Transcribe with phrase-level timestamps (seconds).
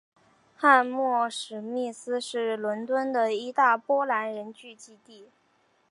[0.55, 5.29] 汉默史密斯是伦敦的一大波兰人聚居地。